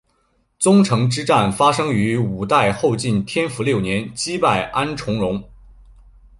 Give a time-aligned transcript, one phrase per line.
[0.57, 5.47] 宗城之战发生于五代后晋天福六年击败安重荣。